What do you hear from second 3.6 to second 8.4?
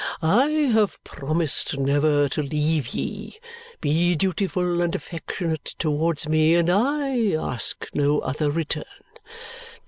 Be dutiful and affectionate towards me, and I ask no